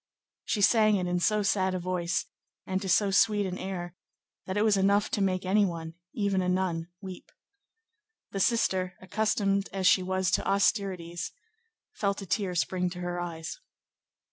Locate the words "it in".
0.95-1.19